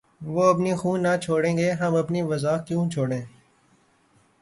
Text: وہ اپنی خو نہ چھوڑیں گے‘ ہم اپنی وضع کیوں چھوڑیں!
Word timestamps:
وہ 0.33 0.43
اپنی 0.53 0.73
خو 0.79 0.91
نہ 0.97 1.13
چھوڑیں 1.23 1.55
گے‘ 1.57 1.69
ہم 1.81 1.91
اپنی 1.95 2.21
وضع 2.29 2.55
کیوں 2.67 2.83
چھوڑیں! 2.93 3.23